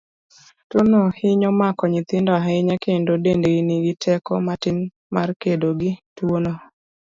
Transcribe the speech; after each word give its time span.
Tuono 0.69 1.01
hinyo 1.09 1.49
mako 1.59 1.83
nyithindo 1.91 2.31
ahinya, 2.39 2.75
kendo 2.83 3.11
dendgi 3.23 3.61
nigi 3.67 3.93
teko 4.03 4.33
matin 4.47 4.77
mar 5.13 5.29
kedo 5.41 5.69
gi 5.79 5.91
tuono. 6.15 6.53